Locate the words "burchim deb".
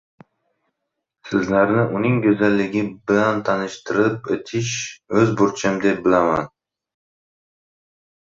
5.43-5.99